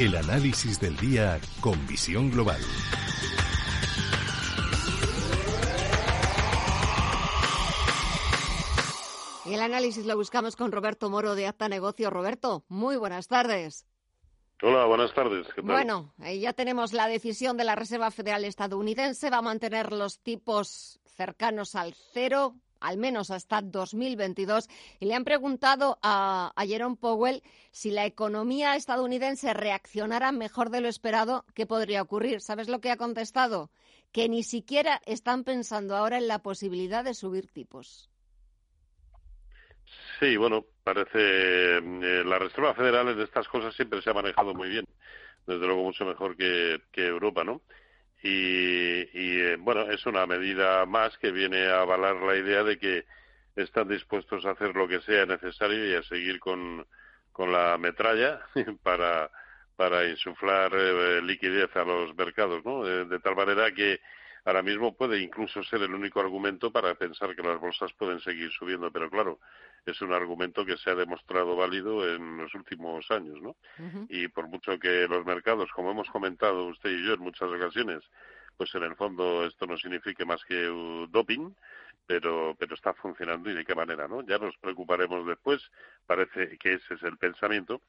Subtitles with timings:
[0.00, 2.58] El análisis del día con visión global.
[9.44, 12.08] Y el análisis lo buscamos con Roberto Moro de Acta Negocio.
[12.08, 13.86] Roberto, muy buenas tardes.
[14.62, 15.46] Hola, buenas tardes.
[15.62, 19.28] Bueno, eh, ya tenemos la decisión de la Reserva Federal estadounidense.
[19.28, 24.68] Va a mantener los tipos cercanos al cero, al menos hasta 2022.
[24.98, 30.80] Y le han preguntado a, a Jerome Powell si la economía estadounidense reaccionara mejor de
[30.80, 32.40] lo esperado, ¿qué podría ocurrir?
[32.40, 33.70] ¿Sabes lo que ha contestado?
[34.12, 38.10] Que ni siquiera están pensando ahora en la posibilidad de subir tipos.
[40.20, 44.68] Sí, bueno, parece eh, la Reserva Federal en estas cosas siempre se ha manejado muy
[44.68, 44.86] bien,
[45.46, 47.62] desde luego mucho mejor que, Europa, ¿no?
[48.22, 53.04] Y, eh, bueno, es una medida más que viene a avalar la idea de que
[53.56, 56.86] están dispuestos a hacer lo que sea necesario y a seguir con,
[57.32, 58.40] con la metralla
[58.82, 59.30] para,
[59.76, 62.84] para insuflar eh, liquidez a los mercados, ¿no?
[62.84, 64.00] de tal manera que
[64.44, 68.50] ahora mismo puede incluso ser el único argumento para pensar que las bolsas pueden seguir
[68.52, 69.38] subiendo, pero claro,
[69.86, 73.56] es un argumento que se ha demostrado válido en los últimos años, ¿no?
[74.08, 78.02] Y por mucho que los mercados, como hemos comentado usted y yo en muchas ocasiones,
[78.56, 80.66] pues en el fondo esto no signifique más que
[81.08, 81.52] doping,
[82.06, 84.22] pero, pero está funcionando y de qué manera, ¿no?
[84.26, 85.62] Ya nos preocuparemos después,
[86.06, 87.80] parece que ese es el pensamiento,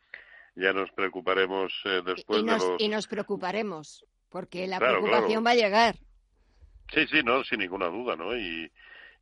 [0.55, 2.81] ya nos preocuparemos eh, después y nos, de los...
[2.81, 5.95] Y nos preocuparemos, porque la preocupación va a llegar.
[6.93, 8.35] Sí, sí, no, sin ninguna duda, ¿no?
[8.35, 8.69] Y,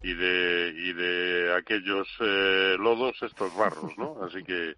[0.02, 4.18] y de, y de aquellos eh, lodos estos barros, ¿no?
[4.24, 4.76] Así que,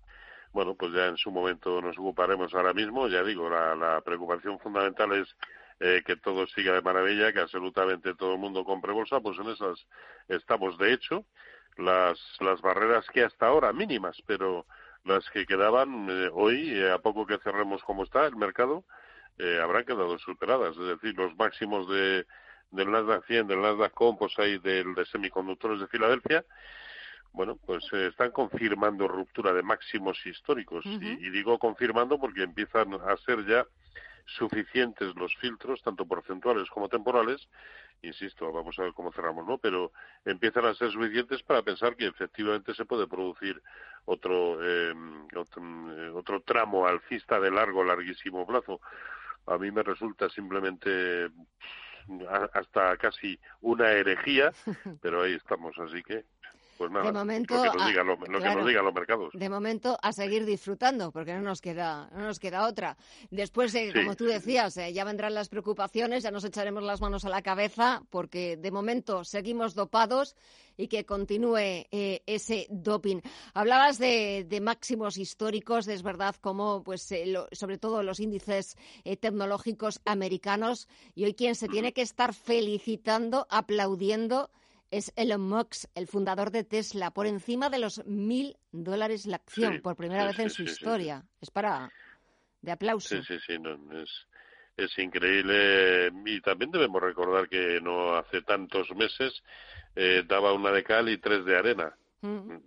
[0.51, 3.07] bueno, pues ya en su momento nos ocuparemos ahora mismo.
[3.07, 5.33] Ya digo, la, la preocupación fundamental es
[5.79, 9.49] eh, que todo siga de maravilla, que absolutamente todo el mundo compre bolsa, pues en
[9.49, 9.87] esas
[10.27, 10.77] estamos.
[10.77, 11.23] De hecho,
[11.77, 14.65] las, las barreras que hasta ahora, mínimas, pero
[15.05, 18.83] las que quedaban eh, hoy, a poco que cerremos como está el mercado,
[19.63, 20.77] habrán quedado superadas.
[20.77, 22.27] Es decir, los máximos de
[22.71, 26.45] del Nasdaq 100, del Nasdaq Composite, del de semiconductores de Filadelfia,
[27.33, 30.85] bueno, pues se están confirmando ruptura de máximos históricos.
[30.85, 33.65] y, digo confirmando porque empiezan a ser ya
[34.25, 37.47] suficientes los filtros, tanto porcentuales como temporales.
[38.01, 39.57] Insisto, vamos a ver cómo cerramos, ¿no?
[39.57, 39.91] Pero
[40.25, 43.61] empiezan a ser suficientes para pensar que efectivamente se puede producir
[44.05, 44.93] otro, eh,
[45.35, 48.81] otro, eh, otro tramo alcista de largo, larguísimo plazo.
[49.47, 51.29] A mí me resulta simplemente
[52.53, 54.51] hasta casi una herejía,
[55.01, 56.25] pero ahí estamos, así que
[56.81, 57.87] pues nada, de momento, lo que nos,
[58.65, 59.29] digan, los mercados.
[59.33, 62.97] De momento a seguir disfrutando, porque no nos queda, no nos queda otra.
[63.29, 67.23] Después, de, como tú decías, eh, ya vendrán las preocupaciones, ya nos echaremos las manos
[67.23, 70.35] a la cabeza, porque de momento seguimos dopados
[70.75, 73.21] y que continúe eh, ese doping.
[73.53, 78.75] Hablabas de, máximos históricos, es verdad, como pues eh, sobre todo los índices
[79.19, 84.49] tecnológicos americanos, y hoy quien se tiene que estar felicitando, aplaudiendo,
[84.91, 89.81] es Elon Musk, el fundador de Tesla, por encima de los mil dólares la acción,
[89.81, 91.23] por primera vez en su historia.
[91.39, 91.89] Es para
[92.61, 93.15] de aplauso.
[93.15, 93.57] Sí, sí, sí,
[93.93, 94.27] es,
[94.75, 96.11] es increíble.
[96.25, 99.41] Y también debemos recordar que no hace tantos meses
[99.95, 101.95] eh, daba una de cal y tres de arena.
[102.21, 102.57] Mm.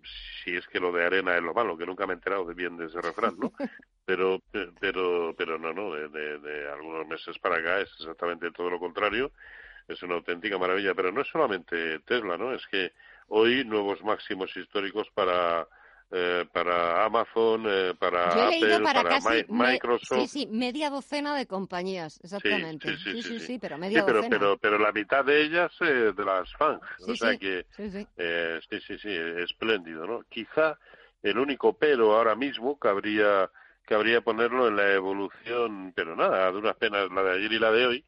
[0.42, 2.54] Si es que lo de arena es lo malo, que nunca me he enterado de
[2.54, 3.52] bien de ese refrán, ¿no?
[4.04, 4.42] pero,
[4.80, 9.30] pero, pero no, no, de, de algunos meses para acá es exactamente todo lo contrario
[9.88, 10.94] es una auténtica maravilla.
[10.94, 12.54] Pero no es solamente Tesla, ¿no?
[12.54, 12.92] Es que
[13.28, 15.66] hoy nuevos máximos históricos para
[16.10, 19.18] eh, para Amazon, eh, para Apple, para,
[19.48, 20.20] Microsoft.
[20.20, 22.96] sí, sí, media docena de compañías, exactamente.
[22.98, 24.38] Sí, sí, sí, pero media pero, docena.
[24.38, 26.80] Pero, pero la mitad de ellas eh, de las FANG.
[27.08, 27.66] o sea que,
[28.16, 29.08] eh, sí, sí, sí,
[29.38, 30.22] espléndido, ¿no?
[30.28, 30.78] Quizá
[31.22, 33.50] el único pero ahora mismo cabría,
[33.84, 37.72] cabría ponerlo en la evolución, pero nada, de unas penas la de ayer y la
[37.72, 38.04] de hoy,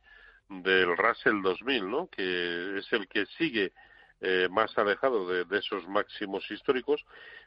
[0.49, 2.09] del Russell 2000, ¿no?
[2.09, 3.73] que es el que sigue
[4.21, 7.05] eh, más alejado de, esos máximos históricos,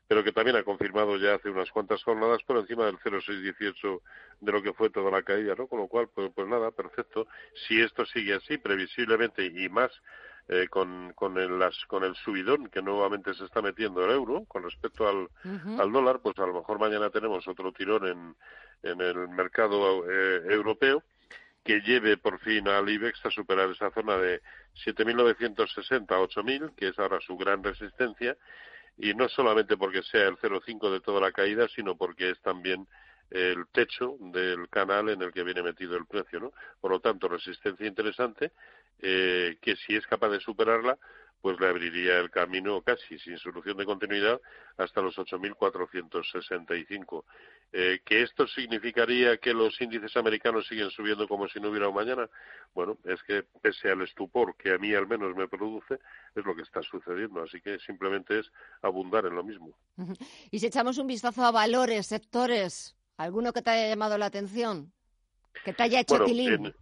[0.08, 4.02] pero que también ha confirmado ya hace unas cuantas jornadas por encima del 0,618
[4.42, 5.68] de lo que fue toda la caída, ¿no?
[5.68, 7.28] Con lo cual, pues, pues nada, perfecto.
[7.68, 9.92] Si esto sigue así, previsiblemente y más
[10.48, 14.46] eh, con, con, el, las, con el subidón que nuevamente se está metiendo el euro
[14.48, 15.28] con respecto al,
[15.80, 18.36] al dólar, pues a lo mejor mañana tenemos otro tirón en,
[18.84, 21.04] en el mercado eh, europeo
[21.64, 24.42] que lleve por fin al IBEX a superar esa zona de
[24.86, 28.38] 7.960 a 8.000, que es ahora su gran resistencia,
[28.98, 32.88] y no solamente porque sea el 0,5 de toda la caída, sino porque es también
[33.32, 36.54] el techo del canal en el que viene metido el precio, ¿no?
[36.82, 38.52] Por lo tanto, resistencia interesante,
[39.02, 40.98] eh, que si es capaz de superarla,
[41.42, 44.40] pues le abriría el camino casi sin solución de continuidad
[44.78, 47.24] hasta los 8.465.
[47.72, 51.96] Eh, ¿Que esto significaría que los índices americanos siguen subiendo como si no hubiera un
[51.96, 52.30] mañana?
[52.74, 56.00] Bueno, es que pese al estupor que a mí al menos me produce,
[56.36, 57.44] es lo que está sucediendo.
[57.44, 58.52] Así que simplemente es
[58.82, 59.72] abundar en lo mismo.
[60.52, 64.92] Y si echamos un vistazo a valores, sectores, ¿alguno que te haya llamado la atención?
[65.64, 66.74] ¿Que te haya hecho tilín?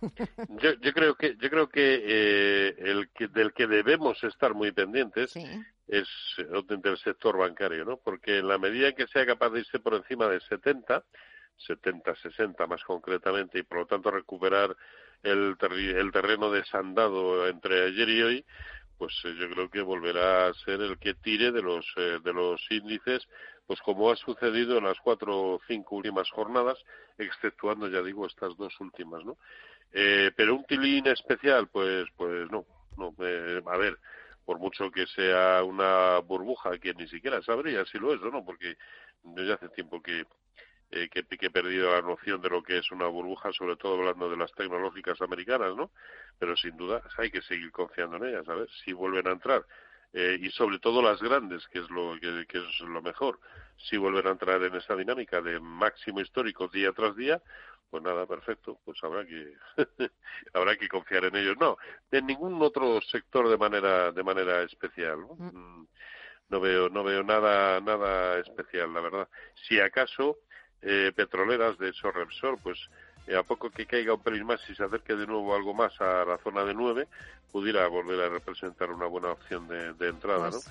[0.62, 4.70] Yo, yo, creo que yo creo que eh, el que del que debemos estar muy
[4.72, 5.34] pendientes
[5.88, 7.96] es del sector bancario, ¿no?
[7.96, 11.02] Porque en la medida en que sea capaz de irse por encima de 70,
[11.56, 14.76] 70, 60 más concretamente, y por lo tanto recuperar
[15.22, 18.44] el, el terreno desandado entre ayer y hoy,
[18.98, 22.32] pues eh, yo creo que volverá a ser el que tire de los eh, de
[22.32, 23.26] los índices
[23.66, 26.78] pues como ha sucedido en las cuatro o cinco últimas jornadas
[27.16, 29.38] exceptuando ya digo estas dos últimas no
[29.92, 32.64] eh, pero un tilín especial, pues, pues no,
[32.96, 33.14] no.
[33.20, 33.98] Eh, a ver,
[34.44, 38.44] por mucho que sea una burbuja, que ni siquiera sabría si lo es o no,
[38.44, 38.76] porque
[39.22, 40.24] desde hace tiempo que,
[40.90, 44.30] eh, que, he perdido la noción de lo que es una burbuja, sobre todo hablando
[44.30, 45.90] de las tecnológicas americanas, ¿no?
[46.38, 49.66] Pero sin duda hay que seguir confiando en ellas, a ver si vuelven a entrar.
[50.14, 53.38] Eh, y sobre todo las grandes, que es lo que, que, es lo mejor.
[53.76, 57.42] Si vuelven a entrar en esa dinámica de máximo histórico día tras día,
[57.90, 59.54] pues nada, perfecto, pues habrá que
[60.52, 61.56] habrá que confiar en ellos.
[61.58, 61.76] No,
[62.10, 65.20] en ningún otro sector de manera de manera especial.
[65.20, 65.34] ¿no?
[65.36, 65.56] Mm.
[65.56, 65.88] Mm,
[66.50, 69.28] no veo no veo nada nada especial, la verdad.
[69.54, 70.38] Si acaso
[70.82, 72.78] eh, petroleras de hecho Repsol, pues
[73.26, 75.92] eh, a poco que caiga un pelín más y se acerque de nuevo algo más
[76.00, 77.06] a la zona de 9,
[77.52, 80.52] pudiera volver a representar una buena opción de, entrada, ¿no?
[80.52, 80.70] Pues